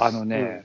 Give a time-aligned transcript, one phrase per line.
[0.00, 0.64] あのね、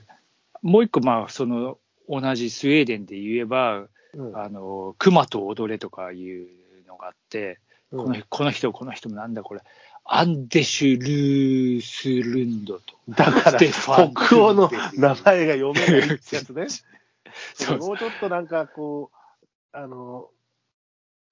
[0.62, 1.78] もう一個、まあ、その、
[2.08, 6.48] 同じスウェーデンで言えば、うんあの、熊と踊れとかいう
[6.88, 7.60] のがあって、
[7.92, 9.60] うんこのこの人、この人もなんだこれ、
[10.04, 12.96] アンデシュ・ルースルンドと。
[13.08, 16.66] だから、北欧の名前が読めないってやつね。
[17.54, 20.30] そうもうちょっとなんかこう、あの、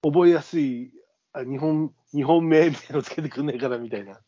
[0.03, 0.91] 覚えやすい、
[1.33, 4.19] あ日本、日本名みたいのつけてくんないからみたいな。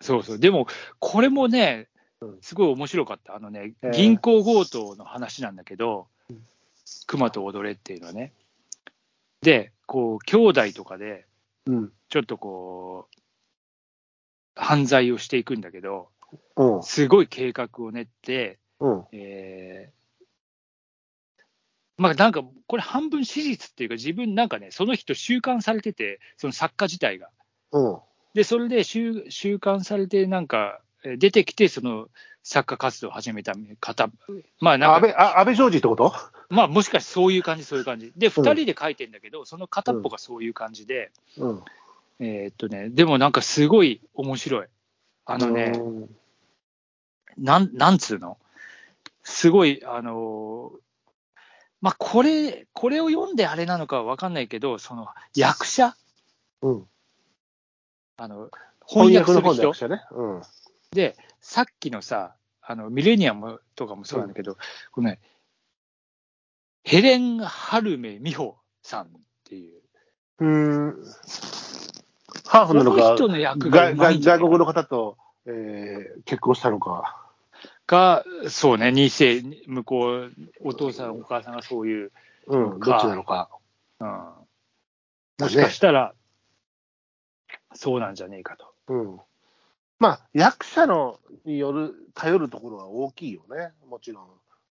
[0.00, 0.38] そうそう。
[0.38, 0.66] でも、
[0.98, 1.97] これもねうん、
[2.40, 3.36] すごい面白かった。
[3.36, 6.08] あのねえー、銀行強盗の話なんだけど、
[7.06, 8.32] 熊と踊れっていうのはね。
[9.40, 11.26] で、こう、兄弟とかで、
[11.66, 11.92] うん。
[12.08, 13.20] ちょっとこう、
[14.54, 16.08] 犯罪をしていくんだけど、
[16.56, 16.82] うん。
[16.82, 19.04] すごい計画を練って、うん。
[19.12, 19.98] えー
[22.00, 27.28] まあなんか、これ半分史実っていうか、自分なんかね、その人収監されてて、その作家自体が。
[27.72, 27.98] うん。
[28.34, 32.08] で、それで収収監されて、なんか、えー出てきて、その
[32.42, 34.10] 作家活動を始めた方、
[34.60, 36.14] まあなんか、安倍、あ安倍ジョージってこと？
[36.48, 38.12] まあもしかしてそういう感じ、そういう感じ。
[38.16, 41.62] で、二人で書いてんだけど、その片っぽがそういう感じで、うん。
[42.20, 44.66] えーっとね、でもなんかすごい面白い。
[45.24, 46.08] あのね、うん
[47.36, 48.38] なん、なんつうの？
[49.22, 50.78] すごい、あのー
[51.80, 55.94] まあ、これ、これを読んであれなのかは分かんないけど、その役者、
[56.62, 56.84] うん。
[58.16, 58.48] あの
[58.84, 59.88] 翻翻訳する人？
[59.88, 60.02] ね。
[60.10, 60.42] うん。
[60.92, 64.56] で、さっきのさ、あのミレニアムとかもそうなんだけど、
[64.92, 65.20] このね、
[66.84, 69.08] ヘレン・ハルメ・ミホさんっ
[69.44, 69.82] ていう、
[70.38, 71.04] うーん。
[72.46, 77.16] ハーフなのか、人の役が外国の方と、えー結婚したのか。
[77.86, 82.12] が、そうね、二世、向こう、お父さん、お母さんがそういう、
[82.46, 82.80] うん。
[82.80, 83.50] かどっちなのか。
[84.00, 84.08] うん、
[85.40, 86.14] もしかしたら、
[87.74, 88.74] そうなんじゃねえかと。
[88.88, 89.20] うん。
[90.00, 93.72] まあ、役者のによる、頼るところは大きいよね。
[93.88, 94.26] もちろん、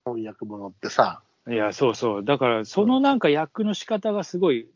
[0.05, 1.21] 翻訳物ってさ。
[1.47, 2.23] いや、そうそう。
[2.23, 4.67] だから、そのなんか役の仕方がすごい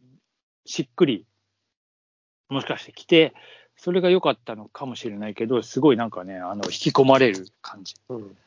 [0.65, 1.25] しっくり、
[2.49, 3.33] もしかしてきて、
[3.77, 7.95] それが良かったのかもしれないけど、すごいなんかね、あの引き込まれる感じ。
[8.09, 8.37] うん。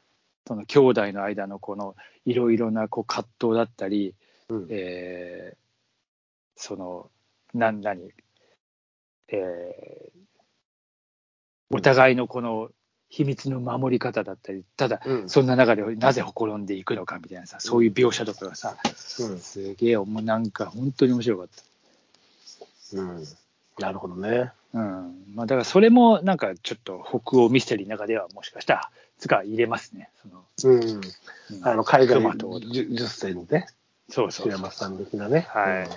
[0.47, 4.14] その兄弟の間のこのいろいろなこう葛藤だったり、
[4.48, 4.66] うん。
[4.70, 5.56] えー
[6.56, 7.10] その、
[7.53, 8.12] なん、何、
[9.26, 10.25] えー
[11.74, 12.70] お互いのこの
[13.08, 15.28] 秘密の守り方だったり、ただ、うん。
[15.28, 21.48] そんな中でなぜほころんでいくのかみたいなさ、そういう描写とかがさ、うんすげえ、もうなんか本当に面白かっ
[22.92, 23.24] うん。
[23.80, 24.52] なるほどね。
[24.72, 24.78] た。
[24.78, 25.24] うん。
[25.34, 30.10] まあだからそれもなんかちょっと北欧ミステリーの中ではもしかしたら、つか入れますね。
[30.22, 30.44] その、
[30.76, 30.84] うん。
[30.84, 31.00] うん
[31.62, 33.66] あの、海外熊と10 10選ね。
[34.10, 35.48] そうそう白山さん的なね。
[35.50, 35.88] はいうん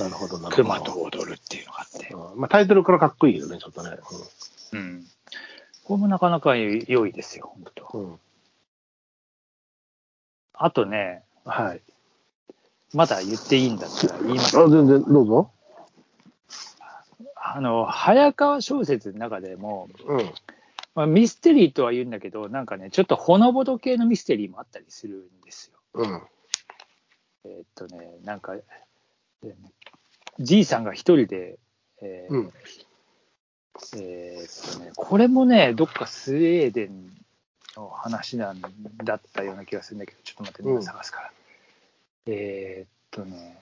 [0.00, 0.68] なるほど、なるほど。
[0.68, 2.08] 熊と踊るっていうのがあって。
[2.12, 3.96] うんまあ、タイトルからかっこいいよね、ちょっとね。
[4.72, 5.06] うん。
[5.84, 7.98] これもなかなか良いですよ、本当。
[7.98, 8.10] うん。
[8.12, 8.20] うん
[10.62, 11.80] あとね、はい。
[12.92, 14.58] まだ言っていいんだったら言います。
[14.58, 15.50] あ、全然、どうぞ。
[17.34, 20.30] あの、早川小説の中でも、うん。
[20.94, 25.78] まあ、ミステリーとは言うんだけど、なんかね、ちょっとほのぼの系のミステリーもあったりするんですよ。
[25.94, 26.22] うん。
[27.44, 28.62] えーっとね、なんか、えー
[30.38, 31.58] じいさんが一人で、
[32.02, 32.52] えーうん。
[33.96, 37.10] えーっとね、これもね、どっかスウェーデン
[37.76, 38.60] の話なん
[39.04, 41.30] だったような気がするんだけど、ちょっと待って、うん今探すから。
[42.26, 43.58] えーっとね、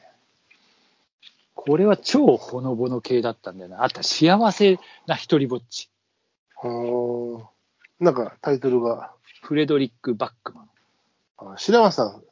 [1.54, 3.84] これは超ほのぼの系だったんだよな。
[3.84, 5.90] あと、幸せな一人ぼっち。
[6.54, 7.44] ほー
[8.04, 9.12] なんか、タイトルが、
[9.42, 10.68] フレドリック・バックマン。
[11.38, 12.22] あ白松さん、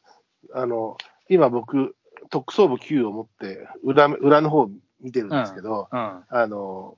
[0.54, 0.96] あの、
[1.28, 1.96] 今僕、
[2.30, 4.68] 特捜部 Q を持って裏、裏の方
[5.00, 6.00] 見てるんですけど、うん。
[6.00, 6.24] うん。
[6.28, 6.96] あの、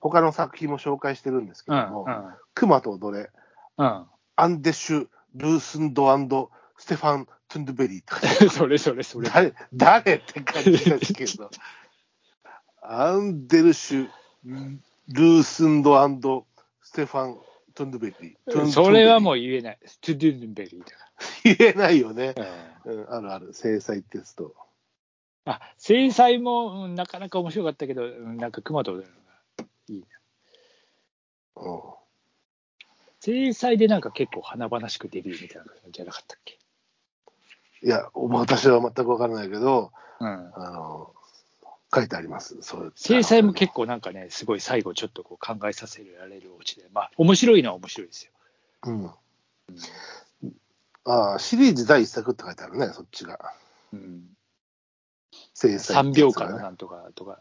[0.00, 2.34] 他の作品も紹介してるんですけうども、ん。
[2.54, 3.30] 熊と踊れ、
[3.78, 4.06] うん。
[4.36, 9.28] アンデシュ・ルースンドステファン・トゥンドゥベリーって それそれそれ。
[9.30, 11.50] 誰誰って感じですけど、
[12.82, 14.08] アンデルシュ・
[14.44, 16.46] ルースンド
[16.82, 17.38] ステファン・
[17.74, 18.66] トゥンドゥベリー。
[18.70, 19.78] それはもうう言えない。
[19.86, 21.06] ストゥドゥンベリーだか
[21.44, 22.34] 言えないよね。
[22.34, 22.92] ら。
[22.92, 24.54] うん、あるある、制裁テスト。
[25.46, 28.94] あ、制裁もうんなかなか面白かったけど、うんなんか熊とい
[29.88, 30.06] いね。
[31.56, 31.80] うん
[33.20, 36.58] 制裁でなんか結構華々しくデビューみたいな感じじゃなかったっけ？
[37.82, 39.90] いや、私は全く分からないけど、
[40.20, 40.28] うん。
[40.28, 41.12] あの、
[41.92, 42.58] 書いてあります。
[42.60, 48.32] そう制裁も結構なんかね、すごい最後ちょっとこう考えさせられるオチで、まあ面白いのは面白いですよ。
[48.84, 49.10] うん。
[51.04, 53.52] ああ、シリーズ第一作って書いてあるね、そっちが。
[53.92, 54.35] うん。
[55.56, 56.12] 制裁3ね。
[56.12, 57.40] 秒間なんとかとか。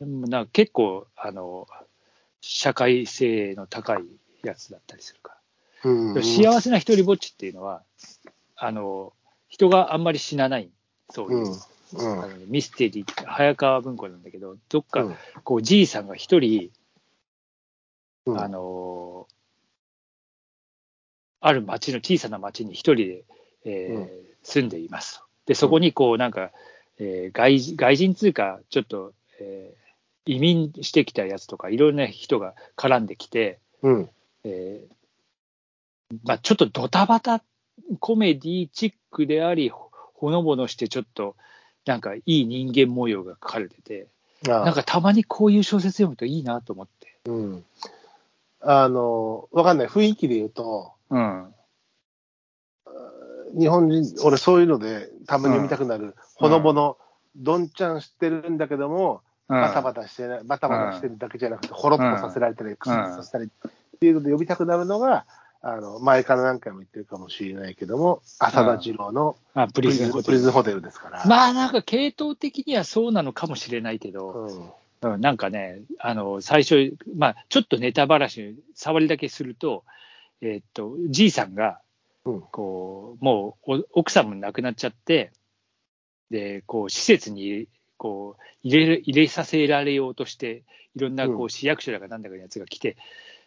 [0.00, 1.68] でもなんか結構、あの、
[2.40, 4.04] 社会性の高い
[4.42, 5.38] やつだったりするか
[5.84, 6.22] うんうん。
[6.24, 7.84] 幸せな一人ぼっちっていうのは、
[8.56, 9.12] あの、
[9.48, 10.68] 人があんまり死なない、
[11.10, 11.52] そういう、うん
[11.94, 15.16] あのミステリー、早川文庫なんだけど、どっか、うん。
[15.44, 16.70] こう、じいさんが一人、
[18.26, 18.40] うん。
[18.40, 19.28] あの
[21.40, 23.24] ある町の小さな町に一人で、
[23.64, 24.10] えーうん。
[24.42, 25.31] 住んでいますと。
[25.46, 26.50] で、そこにこう、なんか、
[26.98, 29.82] えー外人外人通貨、ちょっと、えー
[30.24, 34.10] 移民してきたやつとか、いろんな人が絡んできて、うん。
[34.44, 37.42] えーまあ、ちょっとドタバタ
[38.00, 41.36] コメディチックであり、ほほのぼのして、ちょっと
[41.86, 44.06] なんかいい人間模様が書かれてて、
[44.46, 47.18] あなんかたまにこういう小説読むといいなと思って。
[47.26, 47.64] うん。
[48.60, 49.86] あの、わかんない。
[49.88, 51.54] 雰囲気で言うと、うん。
[53.58, 56.96] 日本人、俺そういうのでたまに読みたくなる、ほのぼの、
[57.36, 59.60] どんちゃんしてるんだけども、うん。
[59.60, 65.26] バタバタしてない、バタバタしてるだけじゃなくて、ほろっとさせられたり、クスッとさせたりっていうので読みたくなるのが、
[65.64, 70.24] あの、前から何回も言ってるかもしれないけども、浅田次郎のあ、ププリズンリズンホテル。
[70.24, 71.24] プリズンホテルですから。
[71.24, 74.30] まあなんか系統的にはそうなのかもしれないけど、
[75.02, 75.14] うん。
[75.14, 79.84] うん、なんかね、あの、最初、まあちょっとネタばらし、触りだけすると、
[80.40, 81.80] えーっと、じいさんが、
[82.24, 82.40] うん。
[82.42, 85.32] こう、もうお奥さんも亡くなっちゃって、
[86.30, 90.64] で、こう、施設に、こう、入れる、入れさせられようとして、
[90.94, 92.96] いろんな、こうう、市役所だかなんだかのやつが来て、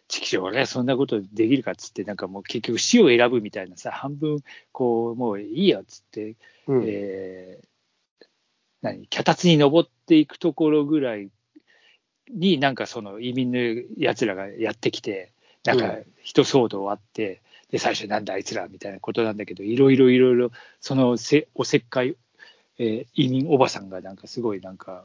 [0.08, 4.38] ちくしょう、俺はそんなことできるかっつって、なんかもう結局死を選ぶみたいなさ、半分、
[4.72, 6.36] こう、もういいよっつって、
[6.66, 6.84] うん。
[6.86, 7.66] えー
[8.82, 11.30] 何、脚立に登っていくところぐらい
[12.30, 13.58] に、なんかその移民の
[13.96, 15.32] やつらがやってきて、
[15.64, 16.04] なんかうん。
[16.22, 17.42] 人騒動あって、
[17.76, 20.50] で、最初なんだあいつらみたいなことなんだけど、いろいろいろいろ、
[20.80, 22.16] そのせおせっかい、
[22.78, 25.04] えー移民おばさんがなんかすごいなんか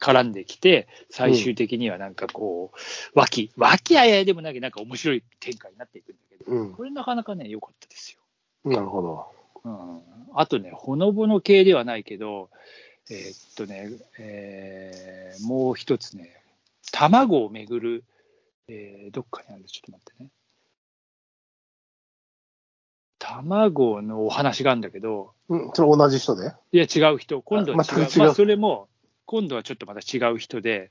[0.00, 2.78] 絡んできて、最終的にはなんかこう、
[3.14, 8.12] 和気、和気あいあいでもなく、なんか面白い展開になっていくんだけど、うんこれなかなかね、良かったです
[8.64, 8.70] よ。
[8.70, 9.26] なるほど。
[9.64, 10.00] うん、
[10.34, 12.50] あとね、ほのぼの系ではないけど、
[13.10, 16.42] えーっとね、えーもう一つね、
[16.92, 18.04] 卵をめぐる、
[18.68, 20.30] えーどっかにある、ちょっと待ってね。
[23.18, 26.52] 卵のお話があるんだけど、うん、それ同じ人で？
[26.72, 28.18] いや、違う人、今度は違う、あ全く違う。
[28.18, 28.88] まあ、それも、
[29.24, 30.90] 今度はちょっとまた違う人で、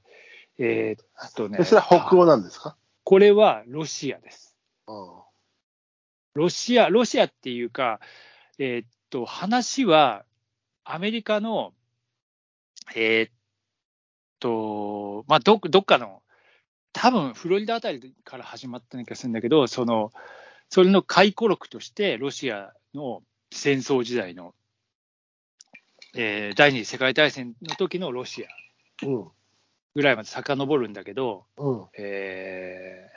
[0.57, 2.75] えーっとねで、それは北欧なんですか？
[3.03, 4.55] これはロシアです。
[4.87, 4.95] うん
[6.33, 8.01] ロシア、ロシアっていうか、
[8.59, 10.25] えーっと、話は、
[10.83, 11.71] アメリカの、
[12.93, 13.31] えーっ
[14.41, 16.21] と、まあ、どっどっかの、
[16.91, 20.11] 多分フロリダあたりから始まった気がするんだけど、その、
[20.75, 24.53] それの回顧録として、ロシアの戦争時代の、
[26.17, 29.27] えー第二次世界大戦の時のロシアうん。
[29.95, 31.85] ぐらいまで遡るんだけど、うん。
[31.97, 33.09] え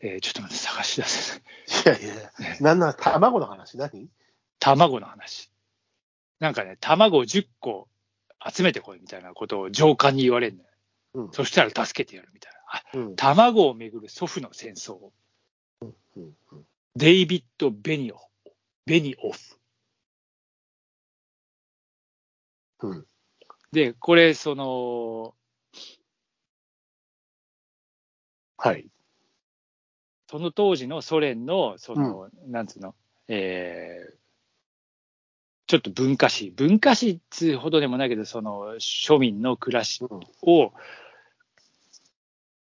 [0.00, 2.00] ーえーちょっと待って、探し出せない。
[2.02, 3.76] いやいや、 なんなら卵の話？
[3.76, 4.08] 何？
[4.60, 5.50] 卵の話。
[6.38, 7.88] なんかね、卵を10個
[8.48, 10.70] 集めてこいみたいなことを上官に言われるんだよ。
[11.14, 11.32] うん。
[11.32, 12.58] そしたら助けてやるみたいな。
[12.68, 13.16] あうん。
[13.16, 15.10] 卵をめぐる祖父の戦争。
[15.82, 15.94] うん
[16.96, 18.22] デイビッド・ベニオフ。
[18.86, 19.38] ベニオフ。
[22.82, 23.06] うん。
[23.72, 25.34] で、これ、その、
[28.56, 28.88] はい。
[30.30, 32.94] その当時のソ連の、その、なんつうの、
[33.28, 34.24] えー
[35.66, 40.20] ちょっと文化史、文化史っつうほどでもないけど、その庶民の暮らしうん。
[40.42, 40.74] を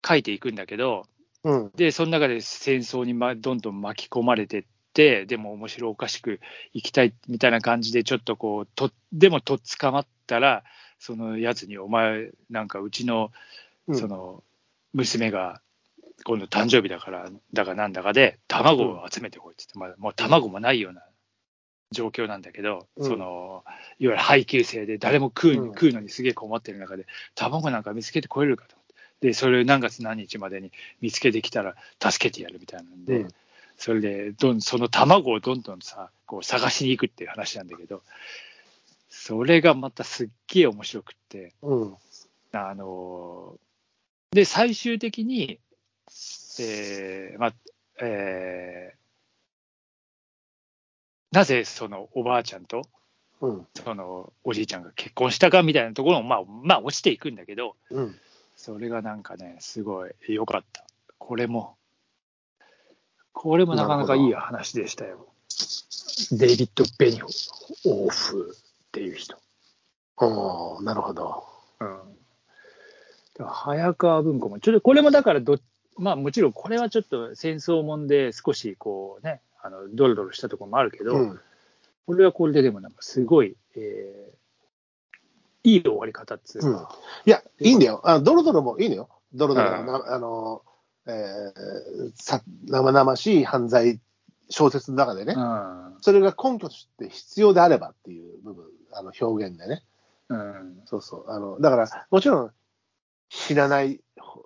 [0.08, 1.08] 書いていくんだけど、
[1.44, 1.72] うん。
[1.76, 6.40] で、その中で戦争に、ま、どんどん巻き込まれてって、でも面白おかしく
[6.74, 10.64] 生きたいみたいな感じで、ちょっとこう、とでもとっ捕まったら、
[11.00, 13.32] そのやつに、お前、なんかうちの、
[13.88, 14.44] うんその、
[14.94, 15.62] 娘が、
[16.24, 21.04] 今度誕生日だから、だかなんだかで、卵を集めてこいって言って、まあ、もう卵もないような
[21.92, 23.64] 状況なんだけど、うんその、
[24.00, 28.78] いわゆる配給制で、誰も食う,、うん食うのにすげえ困ってる中で、卵なんか見つけてこれるかと。
[29.22, 33.30] で、それを何月何日までに見つけてきたら助けてやるみたいなんで、うん
[33.78, 38.04] それでどん、その卵をどんどんさ、こう探しに行くっていう話なんだけど、
[39.10, 41.96] それがまたすっげえ面白くって、うん。
[42.52, 45.60] あのーで、最終的に、
[46.60, 47.54] えーまあ、
[48.02, 49.02] えー
[51.36, 52.84] なぜそのおばあちゃんと
[53.40, 53.68] うん。
[53.74, 58.16] そのおじいちゃんが結婚したかみたいなところも、まあ、まあ、落ちていくんだけど、うん。
[58.62, 60.86] それがなんかね、すごい良かった。
[61.18, 61.78] これも、
[63.34, 65.30] これもなかなかいい話でしたよ。
[66.32, 67.28] デイビッド・ベニオ
[68.08, 69.36] フっていう人。
[70.18, 71.44] おーなるほど。
[71.80, 71.86] う
[73.44, 73.48] ん。
[73.48, 75.58] 早川文庫も、ちょっとこれもだからど、
[75.98, 81.40] まあもちろんこれはちょっと戦争もんで少しこうね、あのドロドロしたところもあるけど、うん。
[82.06, 84.41] これはこれででもなんかすごい、えー
[85.64, 88.02] いい終わり方っつうか、いや、いいんだよ。
[88.04, 89.10] あドロドロもいいのよ。
[89.34, 90.64] ドロドロうんな、あの、
[91.08, 94.00] えーさ、生々しい犯罪
[94.50, 99.84] 小説の中でね、うんそれが根拠として必要であればっていう部分、あの表現でね。
[100.30, 101.30] うんそうそう。
[101.30, 102.52] あの、だから、もちろん、
[103.30, 104.46] 死なない、ほ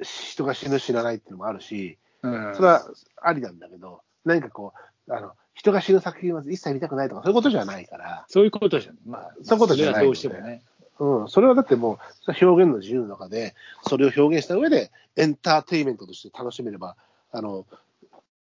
[0.00, 2.84] 人が死ぬ死なないっていうのもあるし、うんそれは
[3.22, 4.72] ありなんだけど、何かこ
[5.08, 10.62] う、あの、人が死ぬ作品は一切見たくないとか、そういうことじゃないから、そういうことじゃん、まあ、そういうことじゃないそれはどうしてもね。
[11.00, 13.54] うん、それはだってもう、表現の自由の中で、
[13.86, 16.96] それを表現した上で、エンターテインメントとして楽しめれば、
[17.32, 17.66] あの、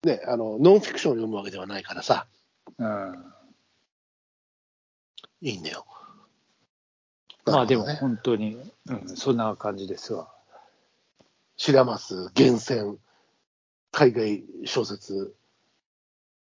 [0.02, 2.26] ね、あの、ノンフィクションを読むわけではないからさ、
[2.78, 3.32] うん。
[5.42, 5.86] いいんだよ。
[7.44, 10.28] まあでも本当に、うん、そんな感じですわ。
[11.56, 12.98] 白松、厳選、
[13.92, 15.34] 海外小説、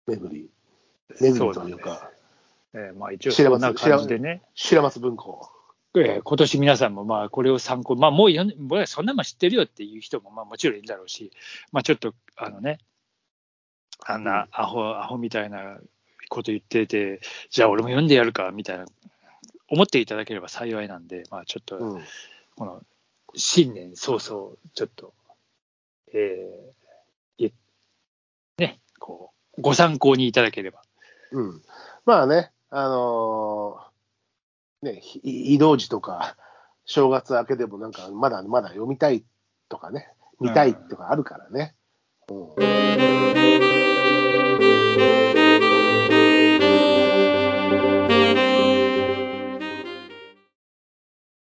[0.08, 0.50] 巡り、
[1.20, 2.10] 巡りというか、
[2.74, 5.50] えーまあ一応そんな感じでね、白松文庫。
[5.96, 11.32] えー今年皆さんもまあこれを参考、まあもう読ん僕はそんなもん知ってるよっていう人もまあもちろんいるだろうし、
[11.72, 12.80] まあちょっとあのね、
[14.06, 15.80] あんなアホ、アホみたいな
[16.30, 18.86] こと言ってて、じゃあ俺も読んでやるかみたいな、
[19.70, 22.04] 思っていただければ幸いなんで、まあちょっと、うん。
[22.56, 22.82] この
[23.36, 25.14] 新年早々、ちょっと、
[26.14, 27.54] えーい
[28.58, 30.82] ね、こう、ご参考にいただければ。
[31.32, 31.62] うん、
[32.06, 36.38] まあね、あのー、ね、移動時とか、
[36.86, 39.24] 正月明けでもなんか、まだまだ読みたい
[39.70, 40.10] とかね、
[40.40, 41.76] 見たいとかあるからね。
[42.30, 45.37] うん、うん